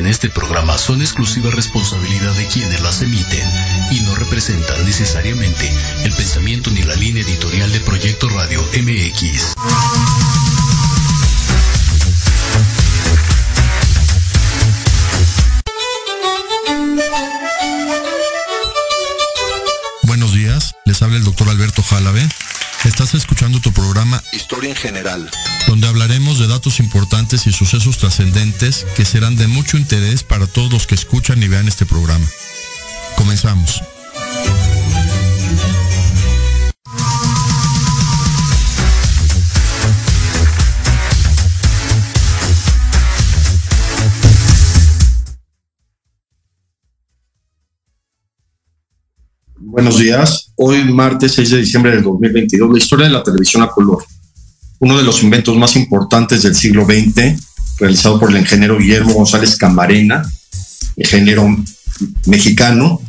[0.00, 3.46] en este programa son exclusiva responsabilidad de quienes las emiten
[3.90, 5.70] y no representan necesariamente
[6.04, 9.54] el pensamiento ni la línea editorial de Proyecto Radio MX.
[23.90, 25.28] Programa Historia en general.
[25.66, 30.72] donde hablaremos de datos importantes y sucesos trascendentes que serán de mucho interés para todos
[30.72, 32.24] los que escuchan y vean este programa.
[33.16, 33.82] Comenzamos.
[49.72, 50.50] Buenos días.
[50.56, 54.04] Hoy, martes 6 de diciembre del 2022, la historia de la televisión a color.
[54.80, 57.40] Uno de los inventos más importantes del siglo XX,
[57.78, 60.28] realizado por el ingeniero Guillermo González Camarena,
[60.96, 61.56] ingeniero
[62.26, 63.00] mexicano,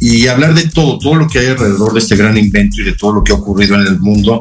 [0.00, 2.94] y hablar de todo, todo lo que hay alrededor de este gran invento y de
[2.94, 4.40] todo lo que ha ocurrido en el mundo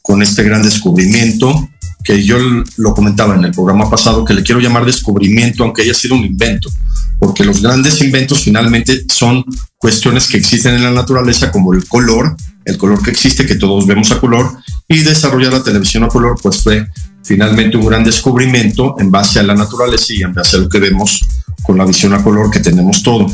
[0.00, 1.68] con este gran descubrimiento,
[2.04, 2.38] que yo
[2.76, 6.24] lo comentaba en el programa pasado, que le quiero llamar descubrimiento, aunque haya sido un
[6.24, 6.70] invento,
[7.18, 9.44] porque los grandes inventos finalmente son
[9.76, 13.86] cuestiones que existen en la naturaleza, como el color, el color que existe, que todos
[13.86, 14.58] vemos a color,
[14.88, 16.86] y desarrollar la televisión a color, pues fue
[17.22, 20.78] finalmente un gran descubrimiento en base a la naturaleza y en base a lo que
[20.78, 21.26] vemos
[21.62, 23.26] con la visión a color que tenemos todo,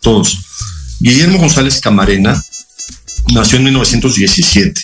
[0.00, 0.38] todos.
[1.00, 2.42] Guillermo González Camarena
[3.32, 4.80] nació en 1917,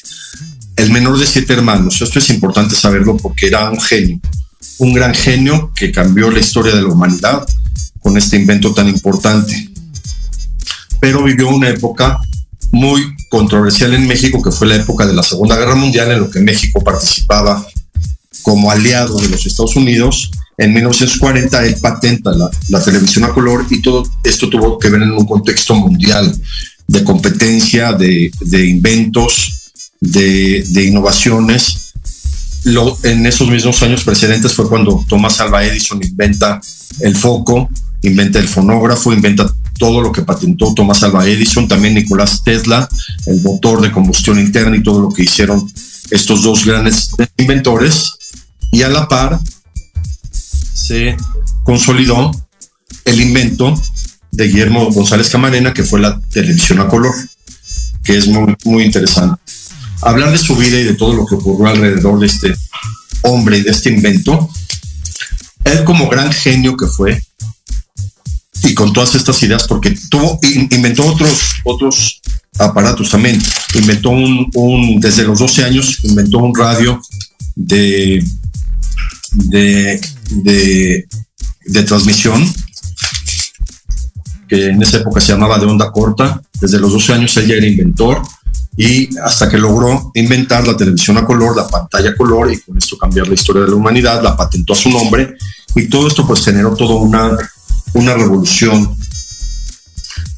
[0.80, 2.00] el menor de siete hermanos.
[2.00, 4.18] Esto es importante saberlo porque era un genio,
[4.78, 7.46] un gran genio que cambió la historia de la humanidad
[8.00, 9.68] con este invento tan importante.
[10.98, 12.18] Pero vivió una época
[12.72, 16.30] muy controversial en México, que fue la época de la Segunda Guerra Mundial, en lo
[16.30, 17.66] que México participaba
[18.40, 20.30] como aliado de los Estados Unidos.
[20.56, 25.02] En 1940 él patenta la, la televisión a color y todo esto tuvo que ver
[25.02, 26.34] en un contexto mundial
[26.86, 29.59] de competencia, de, de inventos,
[30.00, 31.92] de, innovaciones.
[32.64, 36.60] Lo, en esos mismos años precedentes fue cuando Thomas Alva Edison inventa
[37.00, 37.70] el foco,
[38.02, 42.86] inventa el fonógrafo, inventa todo lo que patentó Thomas Alva Edison, también Nicolás Tesla,
[43.26, 45.70] el motor de combustión interna y todo lo que hicieron
[46.10, 48.10] estos dos grandes inventores.
[48.72, 49.40] Y a la par
[50.74, 51.16] se
[51.64, 52.30] consolidó
[53.06, 53.74] el invento
[54.32, 57.14] de Guillermo González Camarena, que fue la televisión a color,
[58.04, 59.40] que es muy, muy interesante.
[60.02, 62.54] Hablar de su vida y de todo lo que ocurrió alrededor de este
[63.22, 64.48] hombre y de este invento,
[65.64, 67.22] él como gran genio que fue,
[68.62, 72.20] y con todas estas ideas, porque tuvo, in- inventó otros, otros
[72.58, 73.40] aparatos también.
[73.74, 77.00] Inventó un, desde los 12 años, inventó un radio
[77.56, 78.24] de,
[79.32, 80.00] de,
[80.30, 81.08] de,
[81.66, 82.46] de transmisión,
[84.48, 86.42] que en esa época se llamaba de onda corta.
[86.60, 88.22] Desde los 12 años él ya era inventor
[88.76, 92.78] y hasta que logró inventar la televisión a color, la pantalla a color y con
[92.78, 95.36] esto cambiar la historia de la humanidad, la patentó a su nombre
[95.74, 97.36] y todo esto pues generó toda una,
[97.94, 98.96] una revolución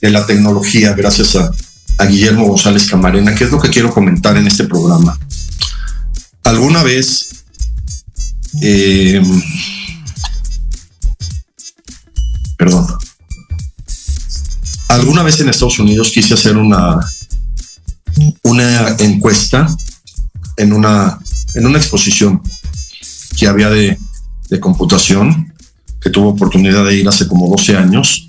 [0.01, 1.51] de la tecnología gracias a,
[2.05, 5.17] Guillermo González Camarena, que es lo que quiero comentar en este programa.
[6.43, 7.45] Alguna vez
[8.61, 9.23] eh,
[12.63, 12.87] perdón.
[14.89, 17.01] Alguna vez en Estados Unidos quise hacer una,
[18.43, 19.69] una encuesta
[20.57, 21.19] en una,
[21.55, 22.43] en una exposición
[23.37, 23.99] que había de,
[24.61, 25.55] computación,
[26.01, 28.29] que tuve oportunidad de ir hace como 12 años.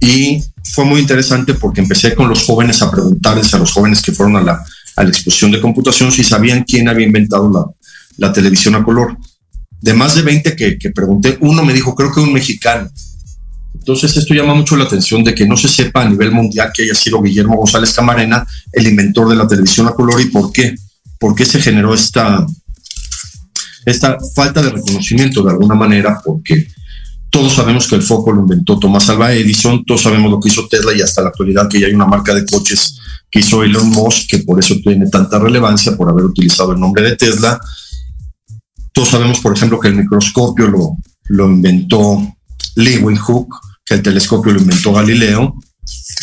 [0.00, 4.12] Y fue muy interesante porque empecé con los jóvenes a preguntarles a los jóvenes que
[4.12, 4.64] fueron a la,
[4.96, 7.66] a la exposición de computación si sabían quién había inventado la,
[8.16, 9.16] la televisión a color.
[9.82, 12.90] De más de 20 que, que pregunté, uno me dijo, creo que un mexicano.
[13.74, 16.82] Entonces esto llama mucho la atención de que no se sepa a nivel mundial que
[16.82, 20.74] haya sido Guillermo González Camarena el inventor de la televisión a color y por qué.
[21.18, 22.46] ¿Por qué se generó esta,
[23.84, 26.20] esta falta de reconocimiento de alguna manera?
[26.24, 26.66] Porque
[27.30, 30.66] todos sabemos que el foco lo inventó Tomás Alva Edison, todos sabemos lo que hizo
[30.66, 32.98] Tesla y hasta la actualidad que ya hay una marca de coches
[33.30, 37.02] que hizo Elon Musk, que por eso tiene tanta relevancia, por haber utilizado el nombre
[37.02, 37.60] de Tesla.
[38.92, 40.96] Todos sabemos, por ejemplo, que el microscopio lo,
[41.28, 42.20] lo inventó
[42.76, 45.54] Leeuwenhoek, que el telescopio lo inventó Galileo.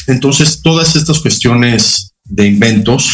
[0.07, 3.09] Entonces, todas estas cuestiones de inventos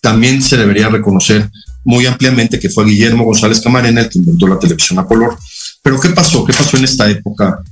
[0.00, 1.50] también se debería reconocer
[1.84, 5.38] muy ampliamente que fue Guillermo González Camarena el que inventó la televisión a color.
[5.82, 6.44] Pero ¿qué pasó?
[6.44, 7.62] ¿Qué pasó en esta época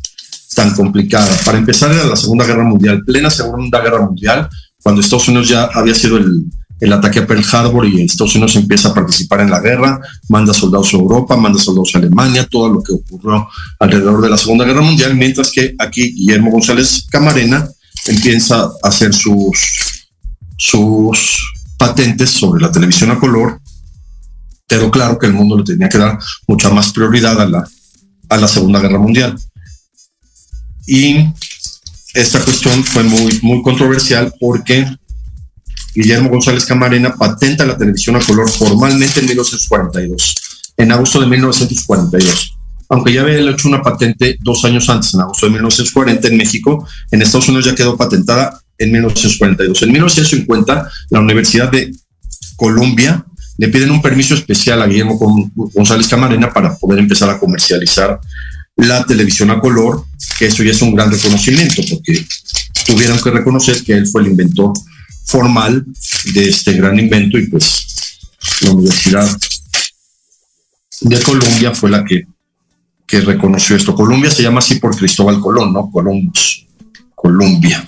[0.54, 1.34] tan complicada?
[1.44, 4.48] Para empezar era la Segunda Guerra Mundial, plena Segunda Guerra Mundial,
[4.82, 6.44] cuando Estados Unidos ya había sido el,
[6.82, 10.52] el ataque a Pearl Harbor y Estados Unidos empieza a participar en la guerra, manda
[10.52, 13.48] soldados a Europa, manda soldados a Alemania, todo lo que ocurrió
[13.78, 17.68] alrededor de la Segunda Guerra Mundial, mientras que aquí Guillermo González Camarena
[18.08, 20.08] empieza a hacer sus,
[20.58, 23.60] sus patentes sobre la televisión a color,
[24.66, 27.64] pero claro que el mundo le tenía que dar mucha más prioridad a la,
[28.28, 29.38] a la Segunda Guerra Mundial.
[30.88, 31.28] Y
[32.12, 34.84] esta cuestión fue muy, muy controversial porque
[35.94, 40.34] Guillermo González Camarena patenta la televisión a color formalmente en 1942,
[40.76, 42.56] en agosto de 1942.
[42.88, 46.86] Aunque ya había hecho una patente dos años antes, en agosto de 1940 en México,
[47.10, 49.82] en Estados Unidos ya quedó patentada en 1942.
[49.82, 51.92] En 1950, la Universidad de
[52.56, 53.24] Columbia
[53.58, 55.18] le piden un permiso especial a Guillermo
[55.54, 58.18] González Camarena para poder empezar a comercializar
[58.76, 60.04] la televisión a color,
[60.38, 62.24] que eso ya es un gran reconocimiento, porque
[62.86, 64.72] tuvieron que reconocer que él fue el inventor
[65.24, 65.84] formal
[66.34, 68.18] de este gran invento y pues
[68.62, 69.38] la Universidad
[71.02, 72.26] de Colombia fue la que,
[73.06, 73.94] que reconoció esto.
[73.94, 75.90] Colombia se llama así por Cristóbal Colón, ¿no?
[75.90, 76.66] Columbus,
[77.14, 77.86] Colombia.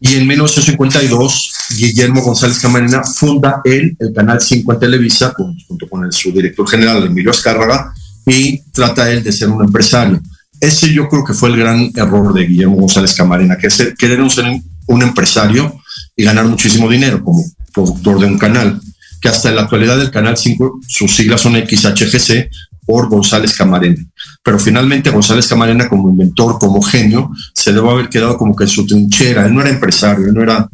[0.00, 5.32] Y en 1952, Guillermo González Camarena funda él el Canal 5 en Televisa,
[5.66, 7.94] junto con el, su director general, Emilio Azcárraga,
[8.26, 10.20] y trata él de ser un empresario.
[10.60, 14.30] Ese yo creo que fue el gran error de Guillermo González Camarena, que es querer
[14.30, 14.44] ser
[14.88, 15.80] empresario
[16.16, 18.80] y ganar muchísimo dinero como productor de un canal,
[19.20, 22.50] que hasta en la actualidad del Canal 5 sus siglas son XHGC
[22.86, 24.04] por González Camarena.
[24.42, 28.70] Pero finalmente González Camarena como inventor, como genio, se debe haber quedado como que en
[28.70, 29.46] su trinchera.
[29.46, 30.68] Él no era empresario, él no era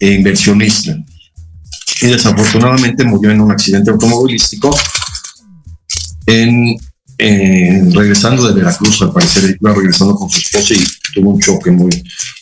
[0.00, 0.96] eh, inversionista.
[2.00, 4.76] Y desafortunadamente murió en un accidente automovilístico
[6.26, 6.76] en,
[7.18, 10.84] regresando de Veracruz, al parecer iba regresando con su esposa y
[11.14, 11.90] tuvo un choque muy,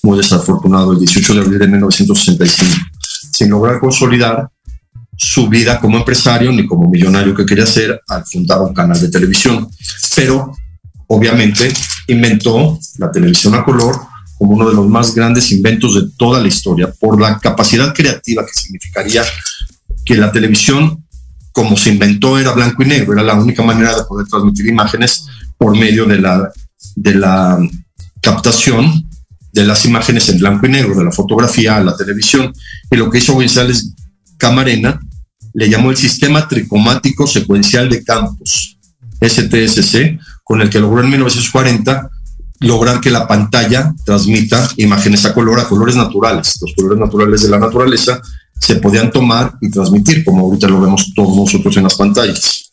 [0.02, 2.76] muy desafortunado el 18 de abril de 1965,
[3.32, 4.48] sin lograr consolidar
[5.16, 9.08] su vida como empresario ni como millonario que quería ser al fundar un canal de
[9.08, 9.68] televisión.
[10.14, 10.52] Pero
[11.06, 11.72] obviamente
[12.08, 13.96] inventó la televisión a color
[14.38, 18.44] como uno de los más grandes inventos de toda la historia por la capacidad creativa
[18.44, 19.22] que significaría
[20.04, 21.05] que la televisión
[21.56, 25.24] como se inventó era blanco y negro, era la única manera de poder transmitir imágenes
[25.56, 26.18] por medio de
[27.14, 27.58] la,
[28.20, 29.08] captación
[29.54, 32.52] de las imágenes en blanco y negro, de la fotografía a la televisión.
[32.90, 33.94] Y lo que hizo González
[34.36, 35.00] Camarena
[35.54, 38.78] le llamó el sistema tricomático secuencial de campos,
[39.22, 42.10] STSC, con el que logró en 1940
[42.60, 46.58] lograr que la pantalla transmita imágenes a color, a colores naturales.
[46.60, 48.20] Los colores naturales de la naturaleza
[48.58, 52.70] se podían tomar y transmitir, como ahorita lo vemos todos nosotros en las pantallas.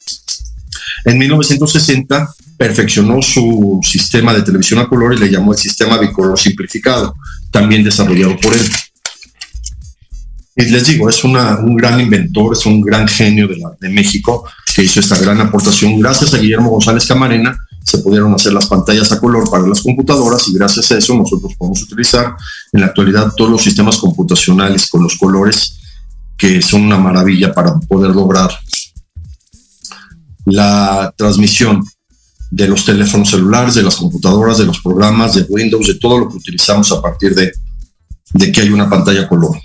[1.06, 6.40] En 1960 perfeccionó su sistema de televisión a color y le llamó el sistema bicolor
[6.40, 7.16] simplificado,
[7.52, 8.72] también desarrollado por él.
[10.56, 11.34] Y les digo, es un
[11.76, 16.00] gran inventor, es un gran genio de, de México que hizo esta gran aportación.
[16.00, 20.48] Gracias a Guillermo González Camarena se pudieron hacer las pantallas a color para las computadoras
[20.48, 22.36] y gracias a eso nosotros podemos utilizar
[22.72, 25.80] en la actualidad todos los sistemas computacionales con los colores
[26.38, 28.52] que son una maravilla para poder lograr
[30.46, 31.84] la transmisión
[32.52, 36.30] de los teléfonos celulares, de las computadoras, de los programas, de Windows, de todo lo
[36.30, 37.52] que utilizamos a partir de,
[38.34, 39.58] de que hay una pantalla color.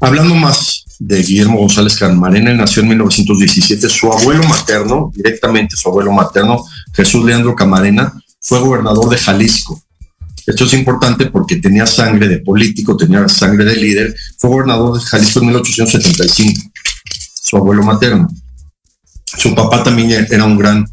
[0.00, 3.88] Hablando más de Guillermo González Camarena, nació en 1917.
[3.88, 9.82] Su abuelo materno, directamente su abuelo materno, Jesús Leandro Camarena, fue gobernador de Jalisco.
[10.46, 14.14] Esto es importante porque tenía sangre de político, tenía sangre de líder.
[14.38, 16.60] Fue gobernador de Jalisco en 1875,
[17.34, 18.28] su abuelo materno.
[19.24, 20.86] Su papá también era un gran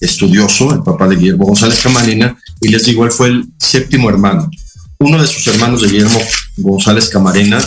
[0.00, 4.48] estudioso, el papá de Guillermo González Camarena, y les digo, él fue el séptimo hermano.
[5.00, 6.20] Uno de sus hermanos de Guillermo
[6.58, 7.58] González Camarena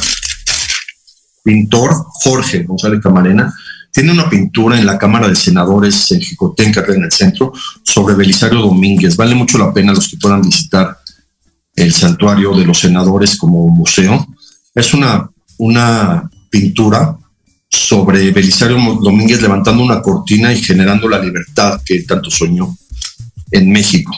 [1.43, 1.91] pintor
[2.23, 3.53] Jorge González Camarena,
[3.91, 7.51] tiene una pintura en la Cámara de Senadores en Jicotenca, en el centro,
[7.83, 9.17] sobre Belisario Domínguez.
[9.17, 10.97] Vale mucho la pena los que puedan visitar
[11.75, 14.27] el santuario de los senadores como museo.
[14.73, 17.17] Es una, una pintura
[17.69, 22.75] sobre Belisario Domínguez levantando una cortina y generando la libertad que tanto soñó
[23.51, 24.11] en México.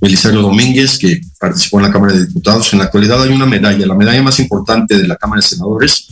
[0.00, 2.72] Belisario Domínguez, que participó en la Cámara de Diputados.
[2.72, 6.08] En la actualidad hay una medalla, la medalla más importante de la Cámara de Senadores,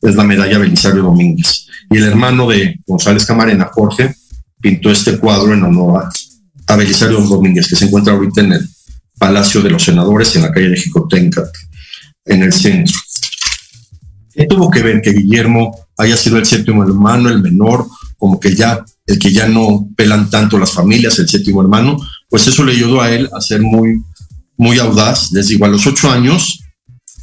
[0.00, 1.66] es la medalla Belisario Domínguez.
[1.90, 4.14] Y el hermano de González Camarena, Jorge,
[4.58, 6.04] pintó este cuadro en honor
[6.66, 8.68] a, Belisario Domínguez, que se encuentra ahorita en el
[9.18, 11.42] Palacio de los Senadores, en la calle de Jicotenca,
[12.24, 12.96] en el centro.
[14.32, 18.54] ¿Qué tuvo que ver que Guillermo haya sido el séptimo hermano, el menor, como que
[18.54, 21.98] ya, el que ya no pelan tanto las familias, el séptimo hermano?
[22.30, 24.00] Pues eso le ayudó a él a ser muy,
[24.60, 25.32] muy audaz.
[25.32, 26.60] Les digo, a los ocho años,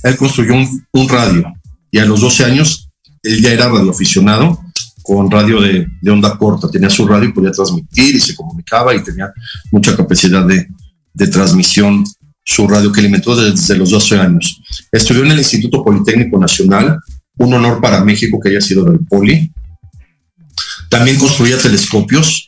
[0.01, 1.53] él construyó un, radio
[1.91, 2.89] y a los doce años,
[3.21, 4.59] él ya era radioaficionado
[5.03, 9.03] con radio de, onda corta, tenía su radio y podía transmitir y se comunicaba y
[9.03, 9.31] tenía
[9.71, 10.67] mucha capacidad de,
[11.13, 12.03] de transmisión
[12.43, 14.59] su radio que alimentó desde los 12 años.
[14.91, 16.99] Estudió en el Instituto Politécnico Nacional,
[17.37, 19.51] un honor para México que haya sido del Poli.
[20.89, 22.46] También construía telescopios,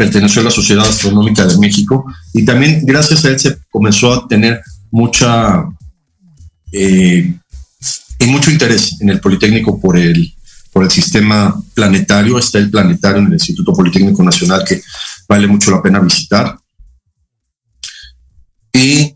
[0.00, 4.26] perteneció a la Sociedad Astronómica de México y también gracias a él se comenzó a
[4.26, 5.62] tener mucha
[6.72, 7.34] eh,
[8.18, 10.32] y mucho interés en el Politécnico por el
[10.72, 12.38] por el sistema planetario.
[12.38, 14.80] Está el planetario en el Instituto Politécnico Nacional que
[15.28, 16.58] vale mucho la pena visitar.
[18.72, 19.14] Y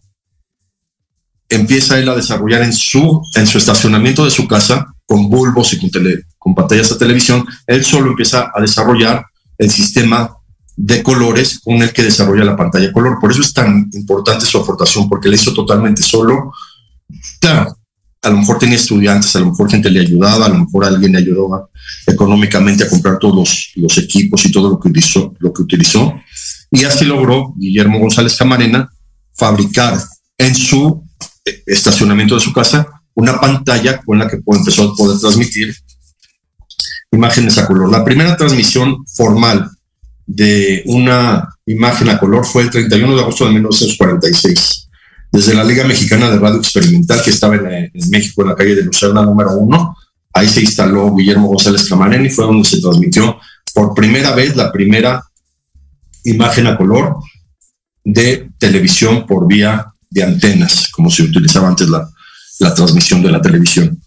[1.48, 5.78] empieza él a desarrollar en su, en su estacionamiento de su casa, con bulbos y
[5.78, 5.88] con,
[6.36, 9.24] con pantallas de televisión, él solo empieza a desarrollar
[9.56, 10.36] el sistema
[10.76, 13.18] de colores con el que desarrolla la pantalla color.
[13.20, 16.52] Por eso es tan importante su aportación, porque le hizo totalmente solo.
[18.22, 21.12] A lo mejor tenía estudiantes, a lo mejor gente le ayudaba, a lo mejor alguien
[21.12, 21.68] le ayudaba
[22.06, 26.14] económicamente a comprar todos los, equipos y todo lo que utilizó, lo que utilizó.
[26.70, 28.88] Y así logró Guillermo González Camarena
[29.34, 29.98] fabricar
[30.38, 31.04] en su
[31.44, 35.74] eh, estacionamiento de su casa una pantalla con la que empezó a poder transmitir
[37.12, 37.90] imágenes a color.
[37.90, 39.70] La primera transmisión formal
[40.26, 44.88] de una imagen a color fue el 31 de agosto de 1946
[45.34, 48.84] desde la Liga Mexicana de Radio Experimental, que estaba en, México, en la calle de
[48.84, 49.96] Lucerna número uno.
[50.32, 53.38] Ahí se instaló Guillermo González Camarena y fue donde se transmitió
[53.74, 55.24] por primera vez la primera
[56.22, 57.16] imagen a color
[58.04, 62.08] de televisión por vía de antenas, como se utilizaba antes la,
[62.60, 64.00] la transmisión de la televisión.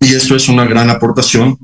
[0.00, 1.58] Y eso es una gran aportación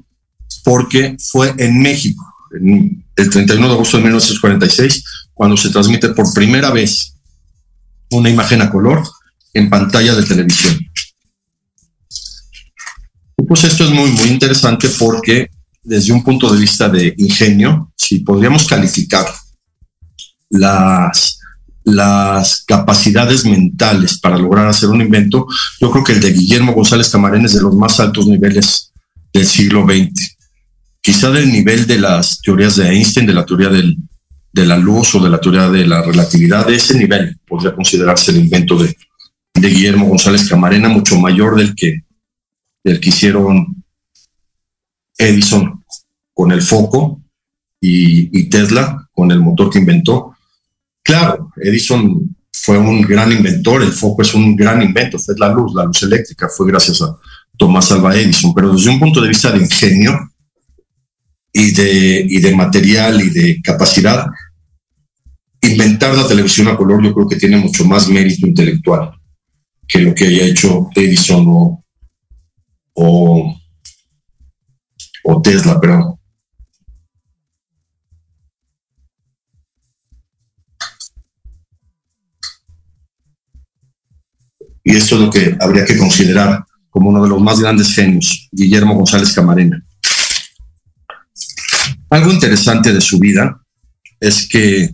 [0.65, 6.33] porque fue en México, en el 31 de agosto de 1946, cuando se transmite por
[6.33, 7.15] primera vez
[8.11, 9.03] una imagen a color
[9.55, 10.79] en pantalla de televisión.
[13.47, 15.49] Pues esto es muy, muy interesante porque
[15.83, 19.27] desde un punto de vista de ingenio, si podríamos calificar
[20.51, 21.39] las,
[21.85, 25.47] las capacidades mentales para lograr hacer un invento,
[25.81, 28.93] yo creo que el de Guillermo González Camarén es de los más altos niveles
[29.33, 30.38] del siglo XX.
[31.09, 33.97] Quizá del nivel de las teorías de Einstein, de la teoría del,
[34.53, 38.31] de la luz o de la teoría de la relatividad, de ese nivel podría considerarse
[38.31, 38.95] el invento de,
[39.55, 42.03] Guillermo González Camarena, mucho mayor del que,
[42.85, 43.83] del que hicieron
[45.17, 45.83] Edison
[46.35, 47.23] con el foco
[47.81, 50.37] y, Tesla con el motor que inventó.
[51.03, 55.75] Claro, Edison fue un gran inventor, el foco es un gran invento, fue la luz,
[55.75, 57.17] la luz eléctrica, fue gracias a
[57.57, 60.15] Tomás Alva Edison, pero desde un punto de vista de ingenio
[61.59, 64.27] y de, y de material y de capacidad,
[65.61, 69.11] inventar la televisión a color yo creo que tiene mucho más mérito intelectual
[69.89, 71.85] que lo que haya hecho Edison o,
[75.25, 76.19] o, Tesla, pero
[84.85, 88.49] y esto es lo que habría que considerar como uno de los más grandes genios,
[88.53, 89.85] Guillermo González Camarena.
[92.11, 93.61] Algo interesante de su vida
[94.21, 94.91] es que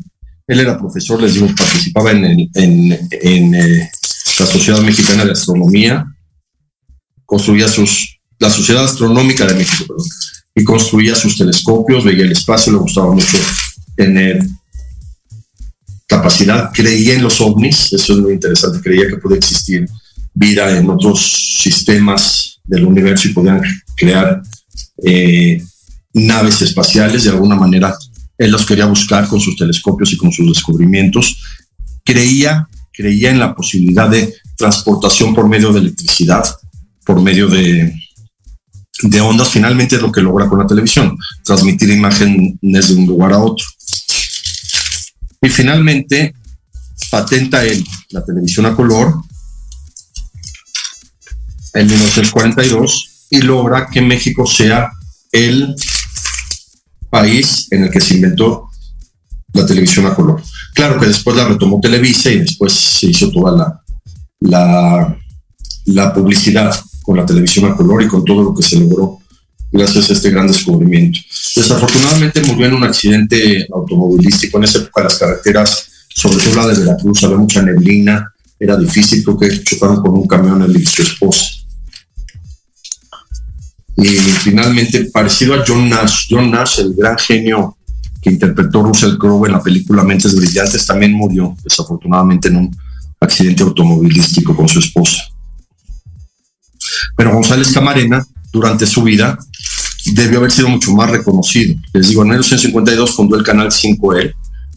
[0.47, 3.91] él era profesor, les digo, participaba en, eh,
[4.39, 6.05] la Sociedad Mexicana de Astronomía,
[7.25, 10.07] construía sus, la Sociedad Astronómica de México, perdón,
[10.55, 13.39] y construía sus telescopios, veía el espacio, le gustaba mucho
[13.97, 14.45] tener
[16.07, 19.89] capacidad, creía en los ovnis, eso es muy interesante, creía que podía existir
[20.35, 23.63] vida en otros sistemas del universo y podían
[23.97, 24.43] crear
[25.05, 25.63] eh,
[26.15, 27.95] naves espaciales de alguna manera
[28.37, 31.37] él los quería buscar con sus telescopios y con sus descubrimientos.
[32.05, 36.45] Creía, creía en la posibilidad de transportación por medio de electricidad,
[37.05, 37.95] por medio de,
[39.03, 39.51] de ondas.
[39.51, 43.67] Finalmente es lo que logra con la televisión, transmitir imágenes de un lugar a otro.
[45.41, 46.35] Y finalmente
[47.11, 49.15] patenta él la televisión a color
[51.75, 54.91] en 1942 y logra que México sea
[55.31, 55.75] el
[57.15, 58.69] país en el que se inventó
[59.53, 60.43] la televisión a color.
[60.75, 63.81] Claro que después la retomó Televisa y después se hizo toda
[64.41, 65.17] la,
[65.87, 69.19] la, publicidad con la televisión a color y con todo lo que se logró
[69.71, 71.21] gracias a este gran descubrimiento.
[71.55, 74.59] Desafortunadamente murió en un accidente automovilístico.
[74.59, 79.23] En esa época las carreteras, sobre todo la de Veracruz, había mucha neblina, era difícil,
[79.23, 81.64] porque chocaron con un camión él y su esposa.
[83.97, 87.77] Y finalmente, parecido a John Nash, John Nash, el gran genio
[88.21, 92.77] que interpretó Russell Crowe en la película Mentes Brillantes, también murió desafortunadamente en un
[93.21, 95.23] accidente automovilístico con su esposa.
[97.17, 99.39] Pero González Camarena, durante su vida,
[100.13, 101.77] debió haber sido mucho más reconocido.
[101.93, 104.35] Les digo, en 1952 fundó el canal 5E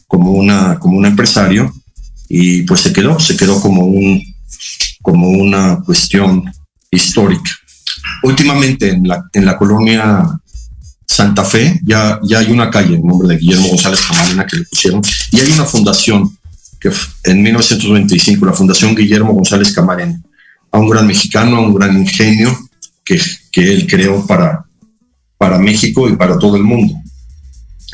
[0.08, 1.74] como, una, como un empresario
[2.30, 4.22] y pues se quedó, se quedó como, un,
[5.02, 6.52] como una cuestión
[6.92, 7.52] histórica.
[8.24, 10.24] Últimamente en la, colonia
[11.06, 14.66] Santa Fe ya, ya hay una calle en nombre de Guillermo González Camarena que le
[14.66, 15.02] pusieron
[15.32, 16.38] y hay una fundación
[16.80, 16.92] que
[17.24, 20.22] en 1925, la Fundación Guillermo González Camarena,
[20.72, 22.56] a un gran mexicano, a un gran ingenio
[23.04, 23.20] que,
[23.52, 24.66] que él creó para,
[25.38, 26.94] para México y para todo el mundo.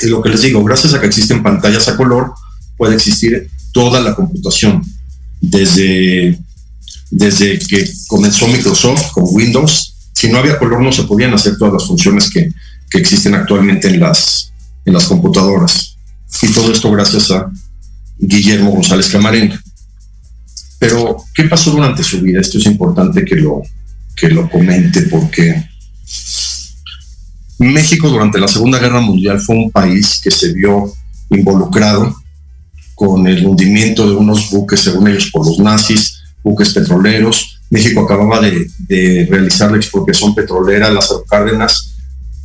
[0.02, 2.34] Y lo que les digo, gracias a que existen pantallas a color,
[2.78, 4.84] puede existir toda la computación,
[5.40, 6.40] desde,
[7.12, 9.93] desde que comenzó Microsoft con Windows.
[10.24, 12.50] Si no había color no se podían hacer todas las funciones que,
[12.90, 14.54] que existen actualmente en las,
[14.86, 15.98] en las computadoras.
[16.42, 17.52] Y todo esto gracias a
[18.18, 19.62] Guillermo González Camarena.
[20.80, 22.40] Pero, ¿qué pasó durante su vida?
[22.40, 23.64] Esto es importante que lo,
[24.16, 25.62] que lo comente porque
[27.60, 30.94] México durante la Segunda Guerra Mundial fue un país que se vio
[31.32, 32.16] involucrado
[32.96, 37.53] con el hundimiento de unos buques, según ellos, por los nazis, buques petroleros.
[37.74, 41.96] México acababa de, realizar la expropiación petrolera de las Cárdenas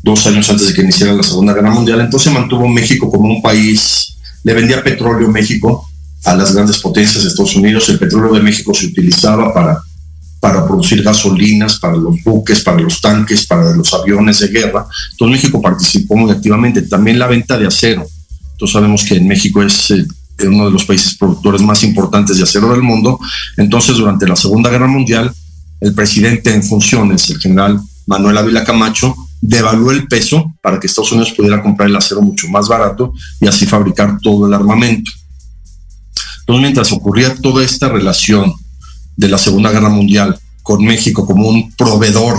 [0.03, 2.01] dos años antes de que iniciara la Segunda Guerra Mundial.
[2.01, 5.87] Entonces mantuvo México como un país, le vendía petróleo México
[6.25, 7.89] a las grandes potencias de Estados Unidos.
[7.91, 9.79] El petróleo de México se utilizaba para
[10.41, 14.87] para producir gasolinas para los buques, para los tanques, para los aviones de guerra.
[15.11, 16.83] Entonces México participó muy activamente.
[16.83, 18.07] También la venta de acero.
[18.53, 20.07] Entonces sabemos que en México es eh,
[20.47, 23.19] uno de los países productores más importantes de acero del mundo.
[23.57, 25.33] Entonces durante la Segunda Guerra Mundial,
[25.81, 31.13] el presidente en funciones, el general Manuel Ávila Camacho, devaluó el peso para que Estados
[31.13, 35.11] Unidos pudiera comprar el acero mucho más barato y así fabricar todo el armamento.
[36.41, 38.53] Entonces mientras ocurría toda esta relación
[39.17, 42.39] de la Segunda Guerra Mundial, con México como un proveedor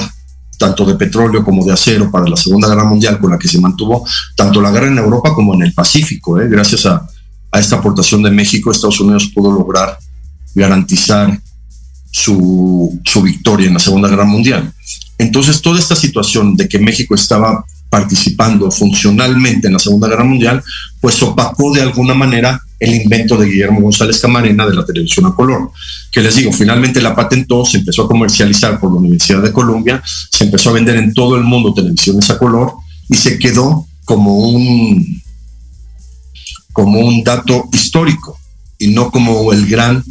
[0.58, 3.60] tanto de petróleo como de acero para la Segunda Guerra Mundial, con la que se
[3.60, 6.40] mantuvo tanto la guerra en Europa como en el Pacífico.
[6.40, 6.48] ¿eh?
[6.50, 7.08] Gracias a,
[7.54, 9.98] esta aportación de México, Estados Unidos pudo lograr
[10.54, 11.40] garantizar
[12.12, 14.72] su, su victoria en la Segunda Guerra Mundial.
[15.18, 20.64] Entonces, toda esta situación de que México estaba participando funcionalmente en la Segunda Guerra Mundial,
[21.02, 25.36] pues opacó de alguna manera el invento de Guillermo González Camarena de la televisión a
[25.36, 25.72] color,
[26.12, 30.02] que les digo, finalmente la patentó, se empezó a comercializar por la Universidad de Columbia,
[30.32, 32.74] se empezó a vender en todo el mundo televisiones a color
[33.10, 35.22] y se quedó como un,
[36.74, 38.38] como un dato histórico
[38.78, 40.04] y no como el gran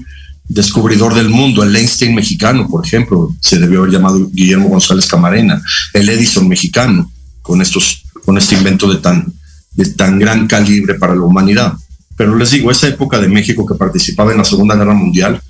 [0.49, 5.63] descubridor del mundo, el Einstein mexicano, por ejemplo, se debió haber llamado Guillermo González Camarena,
[5.93, 7.11] el Edison mexicano,
[7.43, 9.33] con, estos, con este invento de tan,
[9.73, 11.75] de tan gran calibre para la humanidad.
[12.17, 15.41] Pero les digo, esa época de México que participaba en la Segunda Guerra Mundial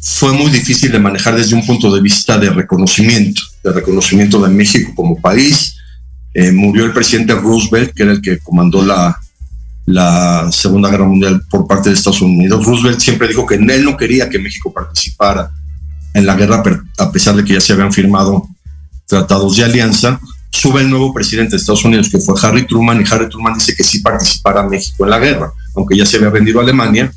[0.00, 4.48] fue muy difícil de manejar desde un punto de vista de reconocimiento, de reconocimiento de
[4.48, 5.76] México como país.
[6.34, 9.20] Eh, murió el presidente Roosevelt, que era el que comandó la,
[9.86, 12.64] la Segunda Guerra Mundial por parte de Estados Unidos.
[12.64, 15.50] Roosevelt siempre dijo que él no quería que México participara
[16.14, 16.62] en la guerra,
[16.98, 18.46] a pesar de que ya se habían firmado
[19.06, 20.20] tratados de alianza
[20.52, 23.74] sube el nuevo presidente de Estados Unidos, que fue Harry Truman, y Harry Truman dice
[23.74, 27.10] que sí participará México en la guerra, aunque ya se había vendido a Alemania.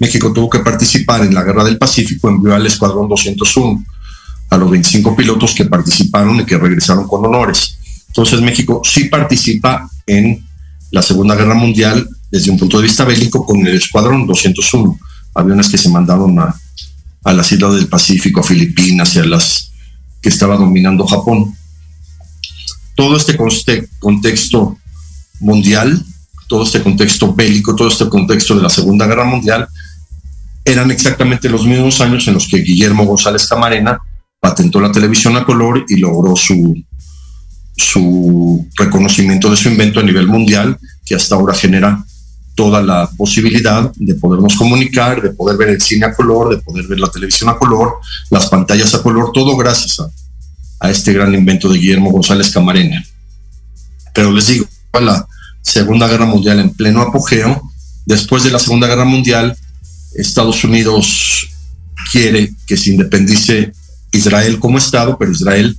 [0.00, 3.84] México tuvo que participar en la guerra del Pacífico, envió al Escuadrón 201
[4.50, 7.78] a los 25 pilotos que participaron y que regresaron con honores.
[8.08, 10.44] Entonces México sí participa en
[10.90, 14.98] la Segunda Guerra Mundial desde un punto de vista bélico con el Escuadrón 201,
[15.34, 16.54] aviones que se mandaron a,
[17.24, 19.72] a las islas del Pacífico, a Filipinas y a las
[20.20, 21.54] que estaba dominando Japón.
[22.94, 23.36] Todo este
[23.98, 24.76] contexto
[25.40, 26.02] mundial,
[26.48, 29.68] todo este contexto bélico, todo este contexto de la Segunda Guerra Mundial,
[30.64, 33.98] eran exactamente los mismos años en los que Guillermo González Camarena
[34.40, 36.74] patentó la televisión a color y logró su,
[37.78, 42.04] su reconocimiento de su invento a nivel mundial, que hasta ahora genera
[42.54, 46.88] toda la posibilidad de podernos comunicar, de poder ver el cine a color, de poder
[46.88, 47.94] ver la televisión a color,
[48.30, 50.10] las pantallas a color, todo gracias a,
[50.80, 53.04] a este gran invento de Guillermo González Camarena.
[54.12, 54.66] Pero les digo,
[55.00, 55.26] la
[55.62, 57.62] Segunda Guerra Mundial en pleno apogeo,
[58.06, 59.56] después de la Segunda Guerra Mundial,
[60.14, 61.48] Estados Unidos
[62.10, 63.72] quiere que se independice
[64.12, 65.78] Israel como Estado, pero Israel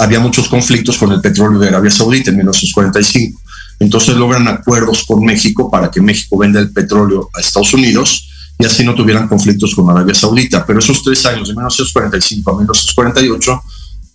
[0.00, 3.40] había muchos conflictos con el petróleo de Arabia Saudita en 1945.
[3.80, 8.64] Entonces logran acuerdos con México para que México venda el petróleo a Estados Unidos y
[8.64, 10.64] así no tuvieran conflictos con Arabia Saudita.
[10.64, 13.62] Pero esos tres años, de 1945 a 1948,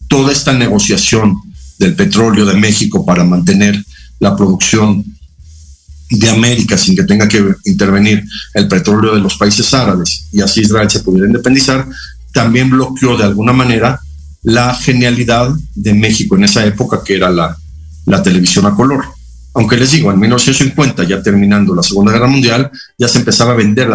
[0.08, 1.40] toda esta negociación
[1.78, 3.84] del petróleo de México para mantener
[4.20, 5.06] la producción
[6.10, 8.24] de América sin que tenga que intervenir
[8.56, 11.88] el petróleo de los países árabes y así Israel se pudiera independizar,
[12.32, 14.00] también bloqueó de alguna manera
[14.46, 17.58] la genialidad de México en esa época que era la,
[18.06, 19.04] la televisión a color.
[19.56, 23.56] Aunque les digo, en 1950, ya terminando la Segunda Guerra Mundial, ya se empezaba a
[23.56, 23.90] vender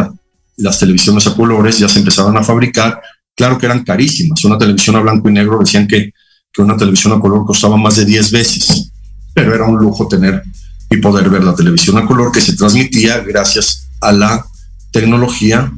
[0.57, 3.01] las televisiones a colores, ya se empezaban a fabricar.
[3.37, 4.45] Claro que eran carísimas.
[4.45, 6.13] Una televisión a blanco y negro decían que,
[6.53, 8.91] que una televisión a color costaba más de 10 veces,
[9.33, 10.43] pero era un lujo tener
[10.91, 14.45] y poder ver la televisión a color que se transmitía gracias a la
[14.91, 15.71] tecnología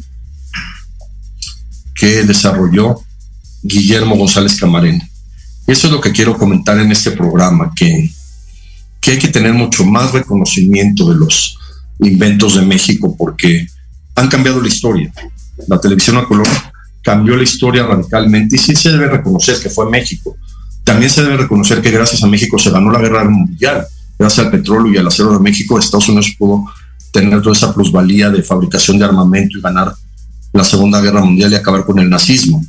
[1.95, 3.03] que desarrolló
[3.63, 5.09] Guillermo González Camarena.
[5.67, 8.11] Eso es lo que quiero comentar en este programa, que
[9.03, 11.59] que hay que tener mucho más reconocimiento de los
[11.99, 13.67] inventos de México porque
[14.15, 15.13] han cambiado la historia.
[15.67, 16.47] La televisión a color
[17.03, 20.37] cambió la historia radicalmente y sí se debe reconocer que fue México.
[20.85, 23.85] También se debe reconocer que gracias a México se ganó la guerra mundial.
[24.17, 26.65] Gracias al petróleo y al acero de México, Estados Unidos pudo
[27.13, 29.93] tener toda esa plusvalía de fabricación de armamento y ganar
[30.53, 32.65] la Segunda Guerra Mundial y acabar con el nazismo.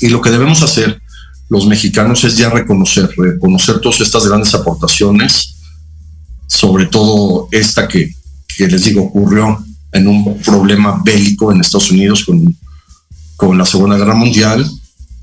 [0.00, 1.00] Y lo que debemos hacer
[1.48, 5.56] los mexicanos es ya reconocer, reconocer todas estas grandes aportaciones,
[6.46, 8.14] sobre todo esta que,
[8.56, 12.56] que les digo ocurrió en un problema bélico en Estados Unidos con,
[13.36, 14.64] con la Segunda Guerra Mundial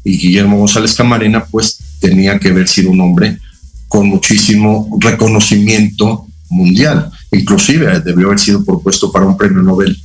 [0.03, 3.39] y Guillermo González Camarena pues tenía que haber sido un hombre
[3.87, 9.97] con muchísimo reconocimiento mundial, inclusive debió haber sido propuesto para un premio Nobel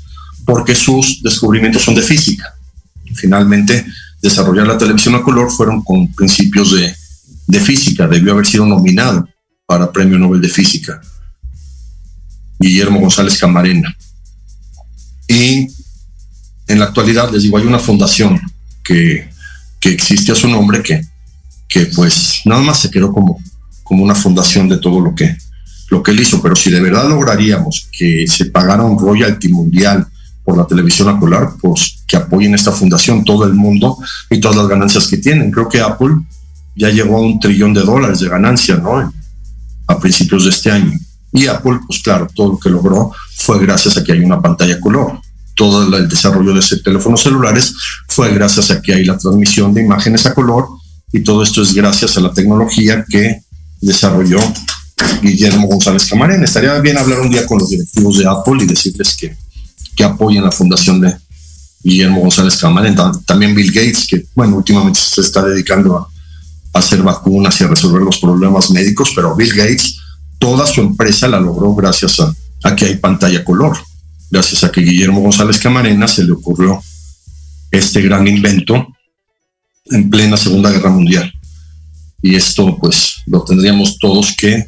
[0.44, 2.54] porque sus descubrimientos son de física.
[3.14, 3.84] Finalmente,
[4.22, 6.94] desarrollar la televisión a color fueron con principios de,
[7.60, 8.06] física.
[8.06, 9.28] Debió haber sido nominado
[9.66, 11.00] para Premio Nobel de Física.
[12.58, 13.94] Guillermo González Camarena.
[15.28, 15.66] Y
[16.68, 18.40] en la actualidad, les digo, hay una fundación
[18.82, 19.28] que,
[19.80, 21.02] que existe a su nombre que,
[21.68, 23.42] que pues nada más se quedó como,
[23.82, 25.36] como una fundación de todo lo que,
[25.90, 26.40] lo que él hizo.
[26.40, 30.06] Pero si de verdad lograríamos que se pagara un royalty mundial
[30.52, 33.96] por la televisión a color, pues que apoyen esta fundación, todo el mundo
[34.28, 35.50] y todas las ganancias que tienen.
[35.50, 36.14] Creo que Apple
[36.76, 39.10] ya llegó a un trillón de dólares de ganancia, ¿no?
[39.86, 40.92] A principios de este año.
[41.32, 44.78] Y Apple, pues claro, todo lo que logró fue gracias a que hay una pantalla
[44.78, 45.20] color.
[45.54, 47.74] Todo el desarrollo de ese teléfonos celulares
[48.08, 50.68] fue gracias a que hay la transmisión de imágenes a color
[51.12, 53.40] y todo esto es gracias a la tecnología que
[53.80, 54.40] desarrolló
[55.22, 56.44] Guillermo González Camarena.
[56.44, 59.34] Estaría bien hablar un día con los directivos de Apple y decirles que
[59.96, 61.14] que apoyen la fundación de
[61.82, 63.12] Guillermo González Camarena.
[63.26, 66.08] También Bill Gates, que bueno, últimamente se está dedicando a,
[66.74, 69.98] hacer vacunas y a resolver los problemas médicos, pero Bill Gates,
[70.38, 73.76] toda su empresa la logró gracias a, a que hay pantalla color,
[74.30, 76.80] gracias a que Guillermo González Camarena se le ocurrió
[77.70, 78.86] este gran invento
[79.86, 81.30] en plena Segunda Guerra Mundial.
[82.22, 84.64] Y esto pues lo tendríamos todos que,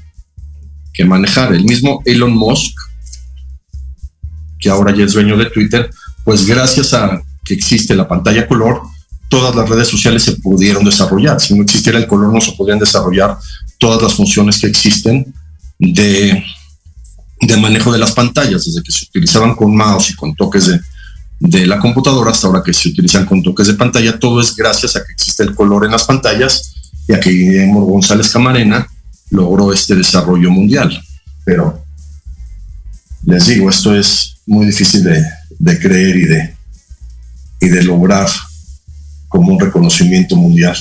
[0.93, 1.55] que manejar.
[1.55, 2.75] El mismo Elon Musk
[4.65, 5.91] que ahora ya es dueño de Twitter,
[6.25, 8.81] pues gracias a que existe la pantalla color,
[9.29, 11.39] todas las redes sociales se pudieron desarrollar.
[11.39, 13.37] Si no existiera el color, no se podrían desarrollar
[13.77, 15.35] todas las funciones que existen
[15.79, 16.43] de,
[17.61, 20.81] manejo de las pantallas, desde que se utilizaban con mouse y con toques de,
[21.41, 24.97] de la computadora hasta ahora que se utilizan con toques de pantalla, todo es gracias
[24.97, 26.73] a que existe el color en las pantallas
[27.07, 28.87] y a que Guillermo González Camarena
[29.29, 30.99] logró este desarrollo mundial.
[31.45, 31.85] Pero
[33.27, 36.57] les digo, esto es muy difícil de, creer y de,
[37.61, 38.29] y de lograr
[39.29, 40.77] como un reconocimiento mundial.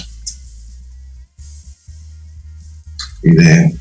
[3.22, 3.76] Y de,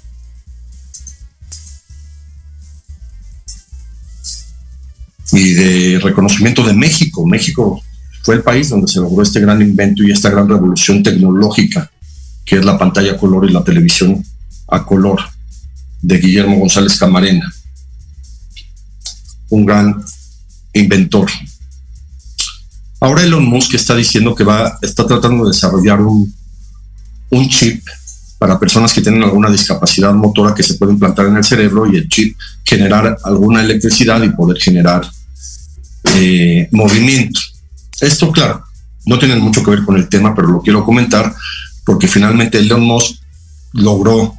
[5.32, 7.26] y de reconocimiento de México.
[7.26, 7.82] México
[8.22, 11.90] fue el país donde se logró este gran invento y esta gran revolución tecnológica,
[12.44, 14.24] que es la pantalla color y la televisión
[14.68, 15.20] a color
[16.00, 17.52] de Guillermo González Camarena
[19.52, 20.02] un gran
[20.72, 21.30] inventor.
[23.00, 26.32] Ahora Elon Musk está diciendo que va, está tratando de desarrollar un,
[27.30, 27.84] un chip
[28.38, 31.96] para personas que tienen alguna discapacidad motora que se puede implantar en el cerebro y
[31.96, 35.02] el chip generar alguna electricidad y poder generar
[36.14, 37.40] eh, movimiento.
[38.00, 38.64] Esto, claro,
[39.04, 41.32] no tiene mucho que ver con el tema, pero lo quiero comentar
[41.84, 43.16] porque finalmente Elon Musk
[43.74, 44.34] logró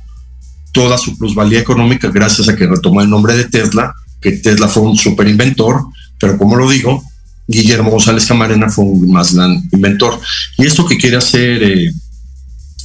[0.71, 4.83] toda su plusvalía económica gracias a que retomó el nombre de Tesla que Tesla fue
[4.83, 5.85] un super inventor,
[6.17, 7.03] pero como lo digo,
[7.45, 10.19] Guillermo González Camarena fue un más gran inventor.
[10.57, 11.91] Y esto que quiere hacer eh,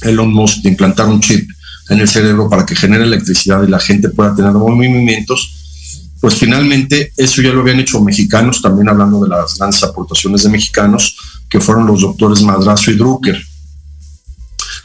[0.01, 1.49] Elon Musk de implantar un chip
[1.89, 5.55] en el cerebro para que genere electricidad y la gente pueda tener movimientos,
[6.19, 10.49] pues finalmente eso ya lo habían hecho mexicanos, también hablando de las grandes aportaciones de
[10.49, 11.15] mexicanos,
[11.49, 13.41] que fueron los doctores Madrazo y Drucker.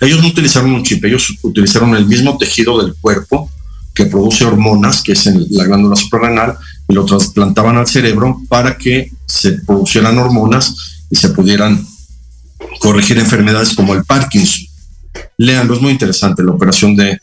[0.01, 3.51] Ellos no utilizaron un chip, ellos utilizaron el mismo tejido del cuerpo
[3.95, 6.57] que produce hormonas, que es en la glándula suprarrenal,
[6.89, 10.75] y lo trasplantaban al cerebro para que se producieran hormonas
[11.11, 11.87] y se pudieran
[12.81, 14.67] corregir enfermedades como el Parkinson.
[15.39, 17.19] Leanlo, es muy interesante la operación de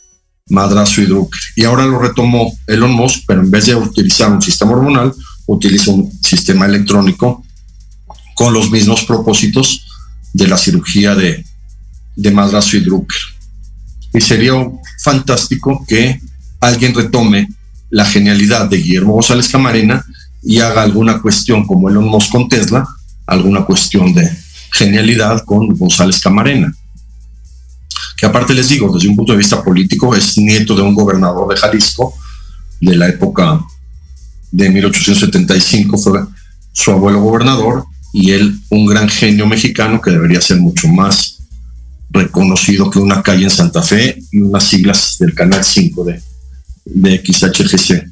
[0.50, 1.40] Madrazo y Drucker.
[1.56, 5.14] Y ahora lo retomó Elon Musk, pero en vez de utilizar un sistema hormonal,
[5.46, 7.44] utiliza un sistema electrónico
[8.36, 9.86] con los mismos propósitos
[10.34, 11.46] de la cirugía de,
[12.16, 13.20] de y Drucker.
[14.14, 14.54] Y sería
[15.04, 16.20] fantástico que
[16.62, 17.50] alguien retome
[17.90, 20.06] la genialidad de Guillermo González Camarena
[20.42, 22.88] y haga alguna cuestión como Elon Musk con Tesla,
[23.26, 24.30] alguna cuestión de
[24.72, 26.74] genialidad con González Camarena.
[28.18, 31.54] Que aparte les digo, desde un punto de vista político, es nieto de un gobernador
[31.54, 32.14] de Jalisco
[32.80, 33.60] de la época
[34.52, 36.22] de 1875, fue
[36.72, 41.38] su abuelo gobernador y él un gran genio mexicano que debería ser mucho más
[42.10, 46.22] reconocido que una calle en Santa Fe y unas siglas del Canal 5 de,
[46.86, 48.08] de XHGC.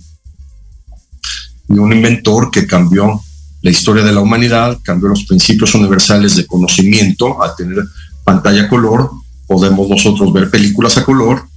[1.69, 3.21] Y un inventor que cambió
[3.62, 7.84] la historia de la humanidad, cambió los principios universales de conocimiento al tener
[8.23, 9.12] pantalla color,
[9.47, 11.47] podemos nosotros ver películas a color